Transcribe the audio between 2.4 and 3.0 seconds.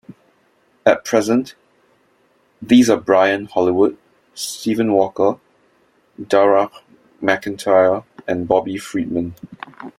these are